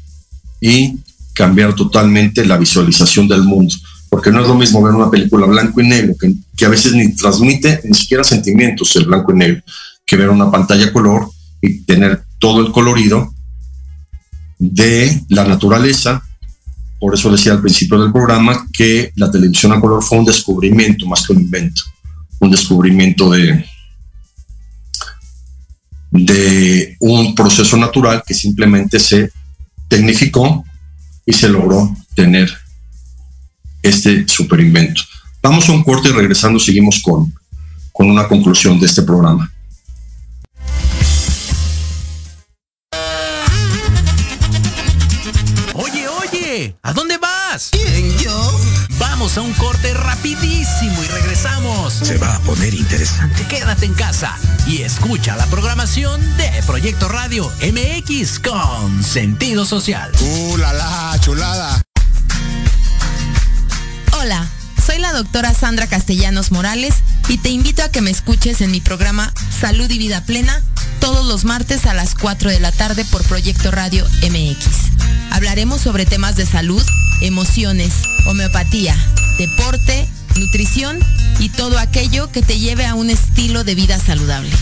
[0.60, 0.98] y
[1.34, 3.74] cambiar totalmente la visualización del mundo.
[4.08, 7.14] Porque no es lo mismo ver una película blanco y negro, que, a veces ni
[7.14, 9.62] transmite ni siquiera sentimientos el blanco y negro,
[10.04, 13.32] que ver una pantalla color y tener todo el colorido
[14.58, 16.22] de la naturaleza
[17.02, 21.04] por eso decía al principio del programa que la televisión a color fue un descubrimiento
[21.04, 21.82] más que un invento,
[22.38, 23.64] un descubrimiento de,
[26.12, 29.32] de un proceso natural que simplemente se
[29.88, 30.64] tecnificó
[31.26, 32.48] y se logró tener
[33.82, 35.02] este super invento.
[35.42, 37.34] Vamos a un corte y regresando seguimos con,
[37.92, 39.51] con una conclusión de este programa.
[46.82, 47.70] ¿A dónde vas?
[47.72, 48.60] ¿Quién, yo?
[48.98, 51.94] Vamos a un corte rapidísimo y regresamos.
[51.94, 53.46] Se va a poner interesante.
[53.46, 54.36] Quédate en casa
[54.66, 60.12] y escucha la programación de Proyecto Radio MX con sentido social.
[60.20, 61.80] ¡Uh, la, la chulada!
[64.12, 64.46] Hola,
[64.84, 66.96] soy la doctora Sandra Castellanos Morales
[67.28, 70.62] y te invito a que me escuches en mi programa Salud y Vida Plena
[71.02, 75.32] todos los martes a las 4 de la tarde por Proyecto Radio MX.
[75.32, 76.80] Hablaremos sobre temas de salud,
[77.20, 77.92] emociones,
[78.26, 78.96] homeopatía,
[79.36, 81.00] deporte, nutrición
[81.40, 84.52] y todo aquello que te lleve a un estilo de vida saludable.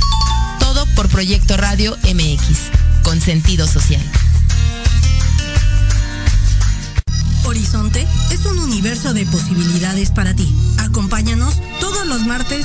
[0.59, 4.03] Todo por Proyecto Radio MX, con sentido social.
[7.45, 10.51] Horizonte es un universo de posibilidades para ti.
[10.79, 12.65] Acompáñanos todos los martes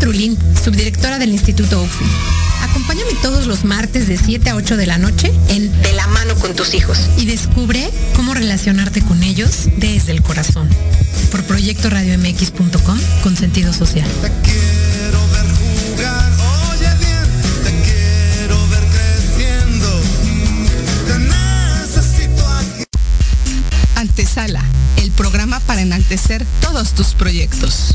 [0.00, 2.04] Trulín, subdirectora del Instituto OFI.
[2.62, 6.34] Acompáñame todos los martes de 7 a 8 de la noche en De la mano
[6.36, 10.68] con tus hijos y descubre cómo relacionarte con ellos desde el corazón.
[11.30, 14.08] Por proyectoradiomx.com con sentido social.
[23.96, 24.64] Antesala,
[24.96, 27.94] el programa para enaltecer todos tus proyectos.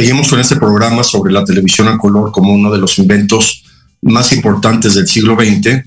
[0.00, 3.64] Seguimos con este programa sobre la televisión a color como uno de los inventos
[4.00, 5.84] más importantes del siglo XX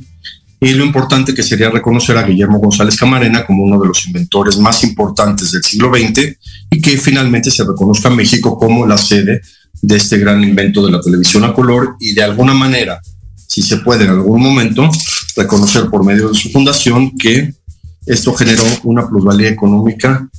[0.61, 4.59] y lo importante que sería reconocer a Guillermo González Camarena como uno de los inventores
[4.59, 6.37] más importantes del siglo XX
[6.69, 9.41] y que finalmente se reconozca a México como la sede
[9.81, 13.01] de este gran invento de la televisión a color y de alguna manera,
[13.35, 14.91] si se puede en algún momento,
[15.35, 17.51] reconocer por medio de su fundación que
[18.05, 20.29] esto generó una plusvalía económica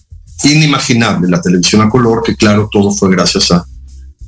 [0.43, 3.65] inimaginable, la televisión a color, que claro, todo fue gracias a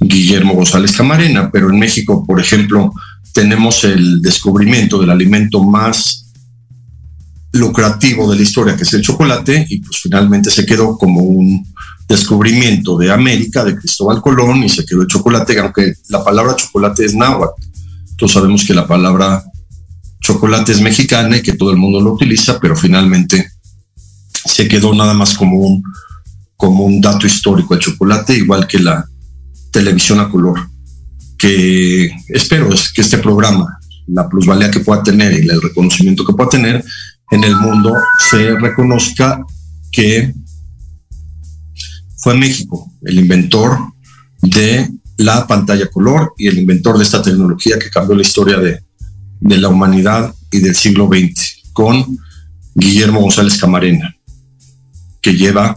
[0.00, 2.92] Guillermo González Camarena, pero en México, por ejemplo,
[3.32, 6.32] tenemos el descubrimiento del alimento más
[7.52, 11.66] lucrativo de la historia, que es el chocolate, y pues finalmente se quedó como un
[12.08, 17.04] descubrimiento de América, de Cristóbal Colón, y se quedó el chocolate, aunque la palabra chocolate
[17.04, 17.62] es náhuatl.
[18.16, 19.42] Todos sabemos que la palabra
[20.20, 23.50] chocolate es mexicana y que todo el mundo lo utiliza, pero finalmente
[24.46, 25.82] se quedó nada más como un,
[26.56, 29.04] como un dato histórico el chocolate, igual que la
[29.70, 30.68] televisión a color,
[31.38, 36.32] que espero es que este programa, la plusvalía que pueda tener y el reconocimiento que
[36.32, 36.84] pueda tener
[37.30, 37.94] en el mundo,
[38.30, 39.44] se reconozca
[39.90, 40.32] que
[42.18, 43.78] fue México el inventor
[44.42, 48.80] de la pantalla color y el inventor de esta tecnología que cambió la historia de,
[49.40, 52.18] de la humanidad y del siglo XX, con
[52.74, 54.15] Guillermo González Camarena,
[55.26, 55.76] que lleva,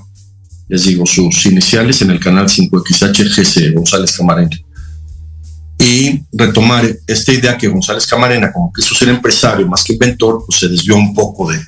[0.67, 4.55] les digo, sus iniciales en el canal 5XHGC, González Camarena.
[5.79, 10.59] Y retomar esta idea que González Camarena, como quiso ser empresario más que inventor, pues
[10.59, 11.59] se desvió un poco de,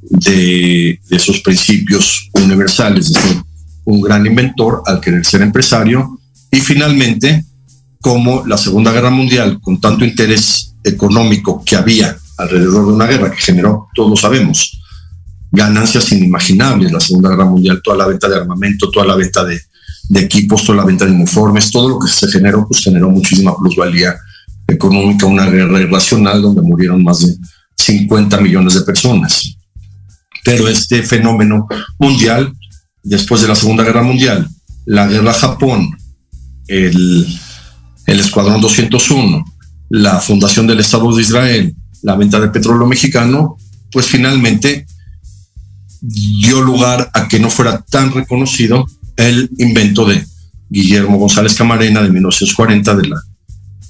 [0.00, 3.36] de, de esos principios universales, de ser
[3.84, 6.18] un gran inventor al querer ser empresario.
[6.50, 7.44] Y finalmente,
[8.00, 13.30] como la Segunda Guerra Mundial, con tanto interés económico que había alrededor de una guerra
[13.30, 14.79] que generó, todos lo sabemos,
[15.50, 19.60] ganancias inimaginables, la Segunda Guerra Mundial, toda la venta de armamento, toda la venta de,
[20.14, 24.16] equipos, toda la venta de uniformes, todo lo que se generó, pues generó muchísima plusvalía
[24.66, 27.36] económica, una guerra irracional donde murieron más de
[27.76, 29.56] 50 millones de personas.
[30.44, 31.66] Pero este fenómeno
[31.98, 32.52] mundial,
[33.02, 34.48] después de la Segunda Guerra Mundial,
[34.86, 35.96] la guerra Japón,
[36.66, 37.26] el,
[38.06, 39.44] el Escuadrón 201,
[39.90, 43.56] la fundación del Estado de Israel, la venta de petróleo mexicano,
[43.92, 44.86] pues finalmente
[46.00, 48.86] dio lugar a que no fuera tan reconocido
[49.16, 50.24] el invento de
[50.68, 53.22] Guillermo González Camarena de 1940 de la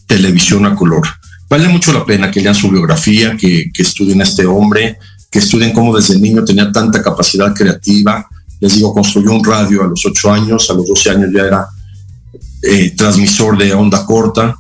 [0.07, 1.07] televisión a color.
[1.49, 4.99] Vale mucho la pena que lean su biografía, que, que estudien a este hombre,
[5.31, 8.27] que estudien cómo desde niño tenía tanta capacidad creativa.
[8.61, 11.67] Les digo, construyó un radio a los 8 años, a los 12 años ya era
[12.63, 14.57] eh, transmisor de onda corta,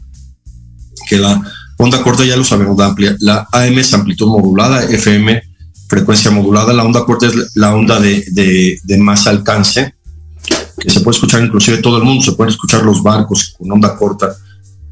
[1.08, 1.40] que la
[1.76, 5.49] onda corta ya lo sabemos, la, amplia, la AM es amplitud modulada, FM
[5.90, 9.92] frecuencia modulada, la onda corta es la onda de, de, de, más alcance,
[10.78, 13.96] que se puede escuchar inclusive todo el mundo, se pueden escuchar los barcos con onda
[13.96, 14.32] corta,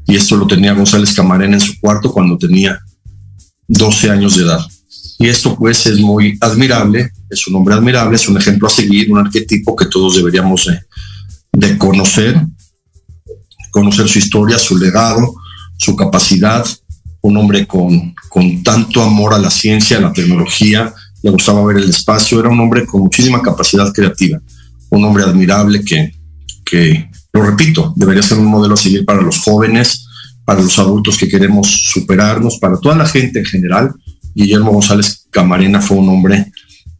[0.05, 2.77] y esto lo tenía González Camarena en su cuarto cuando tenía
[3.69, 4.59] 12 años de edad.
[5.19, 9.09] Y esto pues es muy admirable, es un hombre admirable, es un ejemplo a seguir,
[9.09, 10.81] un arquetipo que todos deberíamos de,
[11.53, 12.45] de conocer,
[13.71, 15.33] conocer su historia, su legado,
[15.77, 16.65] su capacidad,
[17.21, 21.77] un hombre con, con tanto amor a la ciencia, a la tecnología, le gustaba ver
[21.77, 24.39] el espacio, era un hombre con muchísima capacidad creativa,
[24.89, 26.13] un hombre admirable que,
[26.63, 30.07] que, lo repito, debería ser un modelo a seguir para los jóvenes,
[30.45, 33.93] para los adultos que queremos superarnos, para toda la gente en general.
[34.33, 36.51] Guillermo González Camarena fue un hombre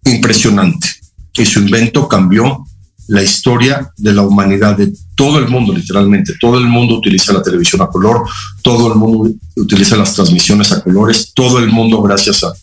[0.05, 0.87] impresionante
[1.33, 2.65] y su invento cambió
[3.09, 6.35] la historia de la humanidad, de todo el mundo, literalmente.
[6.39, 8.23] Todo el mundo utiliza la televisión a color,
[8.61, 12.53] todo el mundo utiliza las transmisiones a colores, todo el mundo gracias a,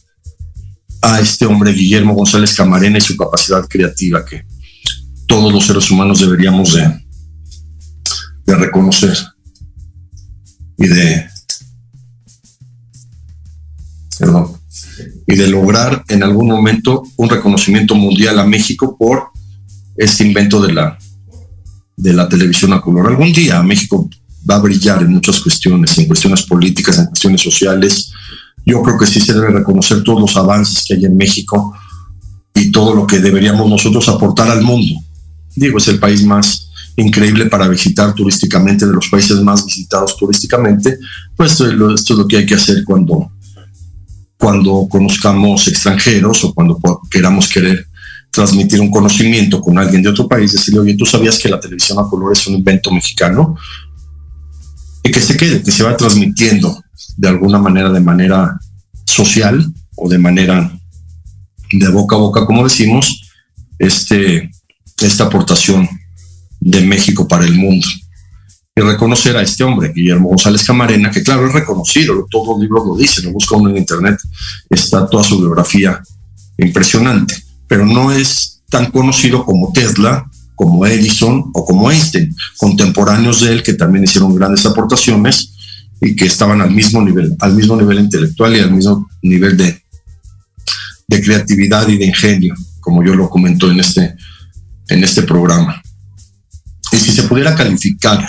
[1.03, 4.47] a este hombre, Guillermo González Camarena, y su capacidad creativa que
[5.27, 6.95] todos los seres humanos deberíamos de,
[8.47, 9.19] de reconocer
[10.79, 11.27] y de,
[14.17, 14.53] perdón,
[15.27, 19.35] y de lograr en algún momento un reconocimiento mundial a México por
[19.97, 20.99] este invento de la,
[21.97, 23.09] de la televisión a color.
[23.09, 24.09] Algún día México
[24.49, 28.13] va a brillar en muchas cuestiones, en cuestiones políticas, en cuestiones sociales.
[28.65, 31.75] Yo creo que sí se debe reconocer todos los avances que hay en México
[32.55, 34.95] y todo lo que deberíamos nosotros aportar al mundo.
[35.55, 36.67] Digo, es el país más
[36.97, 40.99] increíble para visitar turísticamente, de los países más visitados turísticamente,
[41.37, 43.31] pues esto es lo que hay que hacer cuando,
[44.39, 46.81] cuando conozcamos extranjeros o cuando
[47.11, 47.87] queramos querer
[48.37, 51.99] transmitir un conocimiento con alguien de otro país, decirle, oye, ¿tú sabías que la televisión
[51.99, 53.57] a color es un invento mexicano?
[55.03, 56.79] Y que se quede, que se va transmitiendo
[57.17, 58.61] de alguna manera, de manera
[59.07, 59.67] social
[59.97, 60.71] o de manera
[61.73, 63.23] de boca a boca, como decimos,
[63.79, 64.51] este,
[65.01, 65.89] esta aportación
[66.61, 67.87] de México para el mundo.
[68.77, 72.87] Y reconocer a este hombre, Guillermo González Camarena, que claro, es reconocido, todos los libros
[72.87, 74.19] lo dicen, lo busca uno en internet,
[74.69, 76.03] está toda su biografía
[76.59, 83.53] impresionante pero no es tan conocido como Tesla, como Edison o como Einstein, contemporáneos de
[83.53, 85.53] él que también hicieron grandes aportaciones
[86.01, 89.83] y que estaban al mismo nivel, al mismo nivel intelectual y al mismo nivel de,
[91.09, 94.15] de creatividad y de ingenio, como yo lo comento en este,
[94.89, 95.83] en este programa.
[96.93, 98.27] Y si se pudiera calificar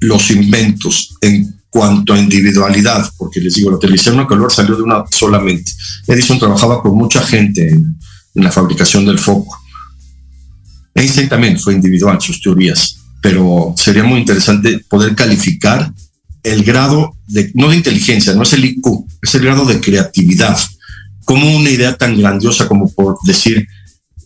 [0.00, 4.82] los inventos en cuanto a individualidad, porque les digo, la televisión a color salió de
[4.82, 5.72] una solamente.
[6.06, 7.96] Edison trabajaba con mucha gente en,
[8.34, 9.56] en la fabricación del foco.
[10.94, 15.92] Einstein también fue individual, sus teorías, pero sería muy interesante poder calificar
[16.42, 20.58] el grado de, no de inteligencia, no es el IQ, es el grado de creatividad.
[21.24, 23.66] Como una idea tan grandiosa como por decir,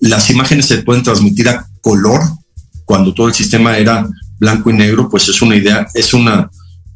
[0.01, 2.21] las imágenes se pueden transmitir a color
[2.85, 6.51] cuando todo el sistema era blanco y negro, pues es una idea, es una,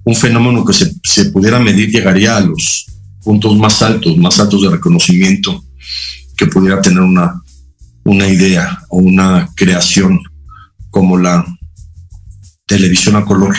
[0.05, 2.87] un fenómeno que se, se pudiera medir, llegaría a los
[3.23, 5.65] puntos más altos, más altos de reconocimiento
[6.39, 7.43] que pudiera tener una,
[8.05, 10.21] una idea o una creación
[10.89, 11.45] como la
[12.65, 13.57] televisión a color.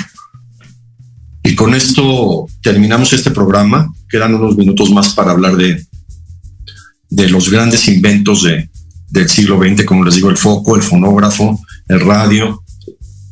[1.43, 3.93] Y con esto terminamos este programa.
[4.07, 5.86] Quedan unos minutos más para hablar de,
[7.09, 8.69] de los grandes inventos de,
[9.09, 11.59] del siglo XX, como les digo, el foco, el fonógrafo,
[11.89, 12.63] el radio,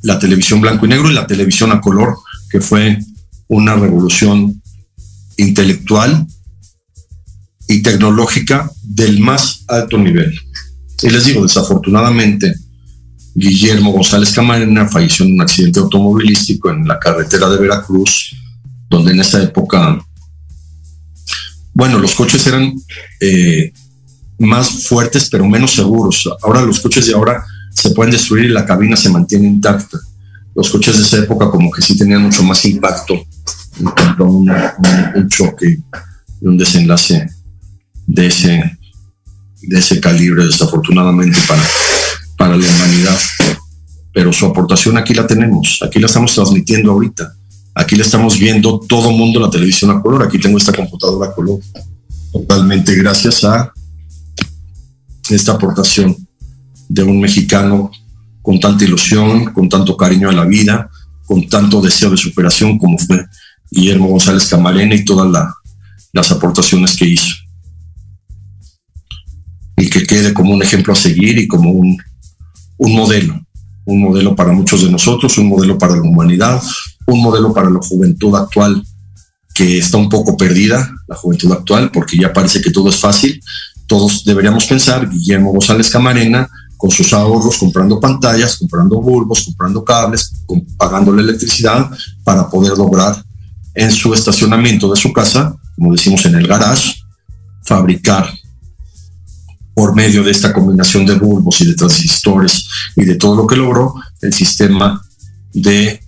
[0.01, 2.17] la televisión blanco y negro y la televisión a color,
[2.49, 2.99] que fue
[3.47, 4.61] una revolución
[5.37, 6.27] intelectual
[7.68, 10.34] y tecnológica del más alto nivel.
[11.01, 12.53] Y les digo, desafortunadamente,
[13.36, 18.36] Guillermo González Camarena falleció en un accidente automovilístico en la carretera de Veracruz,
[18.89, 20.03] donde en esa época,
[21.74, 22.74] bueno, los coches eran
[23.20, 23.72] eh,
[24.39, 26.28] más fuertes pero menos seguros.
[26.41, 29.99] Ahora los coches de ahora se pueden destruir y la cabina se mantiene intacta.
[30.55, 33.13] Los coches de esa época como que sí tenían mucho más impacto
[33.80, 35.78] en cuanto a un, choque
[36.41, 37.28] y un desenlace
[38.07, 38.79] de ese,
[39.61, 41.63] de ese calibre, desafortunadamente para,
[42.37, 43.19] para la humanidad.
[44.13, 47.35] Pero su aportación aquí la tenemos, aquí la estamos transmitiendo ahorita,
[47.75, 51.35] aquí la estamos viendo todo mundo la televisión a color, aquí tengo esta computadora a
[51.35, 51.59] color,
[52.31, 53.71] totalmente gracias a
[55.29, 56.15] esta aportación
[56.89, 57.91] de un mexicano
[58.41, 60.89] con tanta ilusión, con tanto cariño a la vida,
[61.25, 63.25] con tanto deseo de superación como fue
[63.69, 65.53] Guillermo González Camarena y todas la,
[66.13, 67.35] las aportaciones que hizo
[69.78, 71.95] y que quede como un ejemplo a seguir y como un,
[72.78, 73.39] un modelo,
[73.86, 76.61] un modelo para muchos de nosotros, un modelo para la humanidad,
[77.05, 78.84] un modelo para la juventud actual
[79.53, 83.41] que está un poco perdida, la juventud actual, porque ya parece que todo es fácil.
[83.88, 90.32] Todos deberíamos pensar, Guillermo González Camarena, con sus ahorros, comprando pantallas, comprando bulbos, comprando cables,
[90.78, 91.89] pagando la electricidad
[92.23, 93.23] para poder lograr
[93.73, 96.95] en su estacionamiento de su casa, como decimos en el garage,
[97.63, 98.30] fabricar
[99.78, 103.55] por medio de esta combinación de bulbos y de transistores y de todo lo que
[103.55, 104.99] logró el sistema
[105.53, 106.01] de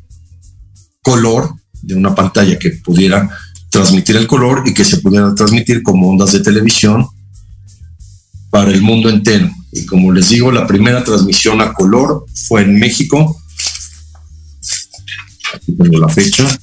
[1.03, 1.53] color
[1.83, 3.29] de una pantalla que pudiera
[3.69, 7.05] transmitir el color y que se pudiera transmitir como ondas de televisión
[8.49, 9.51] para el mundo entero.
[9.71, 13.39] Y como les digo, la primera transmisión a color fue en México.
[15.53, 16.59] Aquí tengo la fecha.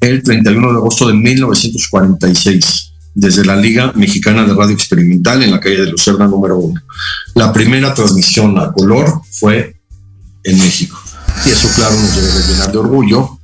[0.00, 5.60] El 31 de agosto de 1946 desde la Liga Mexicana de Radio Experimental en la
[5.60, 6.80] calle de Lucerna número uno.
[7.34, 9.76] La primera transmisión a color fue
[10.44, 10.98] en México.
[11.46, 13.38] Y eso, claro, nos debe de llenar de orgullo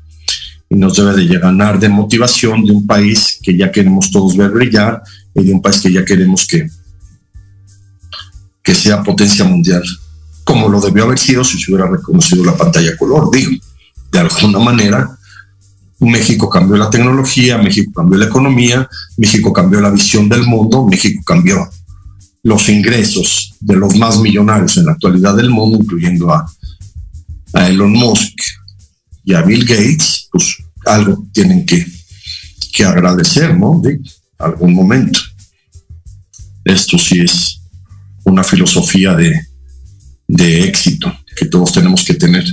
[0.70, 4.50] y nos debe de llenar de motivación de un país que ya queremos todos ver
[4.50, 5.02] brillar
[5.34, 6.68] y de un país que ya queremos que,
[8.62, 9.82] que sea potencia mundial,
[10.44, 13.30] como lo debió haber sido si se hubiera reconocido la pantalla color.
[13.30, 13.52] Digo,
[14.12, 15.17] de alguna manera,
[16.01, 21.22] México cambió la tecnología, México cambió la economía, México cambió la visión del mundo, México
[21.26, 21.68] cambió
[22.42, 26.46] los ingresos de los más millonarios en la actualidad del mundo, incluyendo a,
[27.55, 28.34] Elon Musk
[29.24, 31.84] y a Bill Gates, pues algo tienen que,
[32.72, 33.80] que agradecer, ¿no?
[33.82, 33.99] De
[34.38, 35.18] algún momento.
[36.64, 37.61] Esto sí es
[38.24, 39.34] una filosofía de,
[40.28, 42.44] de éxito que todos tenemos que tener.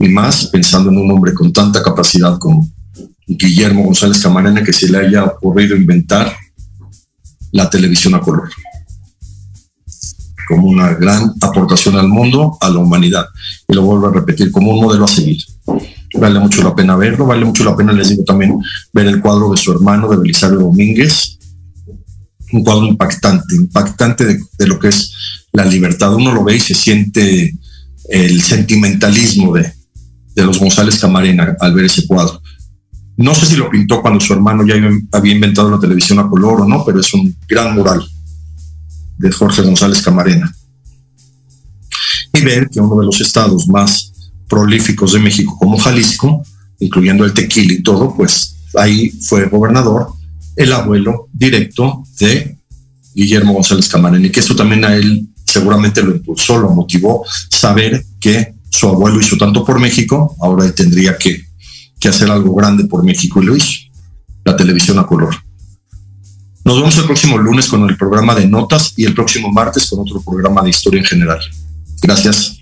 [0.00, 2.66] Y más pensando en un hombre con tanta capacidad como,
[3.28, 6.34] Guillermo González Camarena que se le haya ocurrido inventar
[7.52, 8.48] la televisión a color
[10.48, 13.26] como una gran aportación al mundo, a la humanidad.
[13.68, 15.38] Y lo vuelvo a repetir, como un modelo a seguir.
[16.14, 18.58] Vale mucho la pena verlo, vale mucho la pena, les digo también,
[18.94, 21.38] ver el cuadro de su hermano, de Belisario Domínguez.
[22.50, 25.12] Un cuadro impactante, impactante de, lo que es
[25.52, 26.14] la libertad.
[26.14, 27.54] Uno lo ve y se siente
[28.08, 29.74] el sentimentalismo de
[30.34, 32.40] los González Camarena al ver ese cuadro.
[33.18, 34.74] No sé si lo pintó cuando su hermano ya
[35.12, 38.00] había inventado la televisión a color o no, pero es un gran mural
[39.18, 40.54] de Jorge González Camarena.
[42.32, 44.12] ver que uno de los estados más
[44.48, 46.44] prolíficos de México, como Jalisco,
[46.78, 50.12] incluyendo el tequila y todo, pues ahí fue gobernador
[50.54, 52.56] el abuelo directo de
[53.14, 58.04] Guillermo González Camarena y que eso también a él seguramente lo impulsó, lo motivó saber
[58.20, 61.47] que su abuelo hizo tanto por México, ahora él tendría que,
[61.98, 63.90] que hacer algo grande por México y lo hizo,
[64.44, 65.34] la televisión a color.
[66.64, 70.00] Nos vemos el próximo lunes con el programa de notas y el próximo martes con
[70.00, 71.40] otro programa de historia en general.
[72.02, 72.58] Gracias.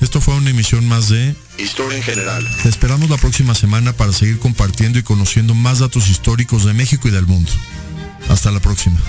[0.00, 2.46] Esto fue una emisión más de Historia en general.
[2.62, 7.08] Te esperamos la próxima semana para seguir compartiendo y conociendo más datos históricos de México
[7.08, 7.50] y del mundo.
[8.28, 9.00] Hasta la próxima.